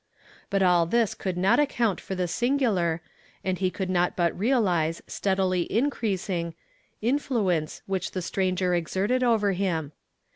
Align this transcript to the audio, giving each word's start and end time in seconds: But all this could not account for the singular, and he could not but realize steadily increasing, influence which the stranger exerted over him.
But 0.49 0.63
all 0.63 0.87
this 0.87 1.13
could 1.13 1.37
not 1.37 1.59
account 1.59 2.01
for 2.01 2.15
the 2.15 2.27
singular, 2.27 3.03
and 3.43 3.59
he 3.59 3.69
could 3.69 3.87
not 3.91 4.15
but 4.15 4.35
realize 4.35 4.99
steadily 5.05 5.71
increasing, 5.71 6.55
influence 7.03 7.83
which 7.85 8.09
the 8.09 8.21
stranger 8.23 8.73
exerted 8.73 9.21
over 9.21 9.51
him. 9.51 9.91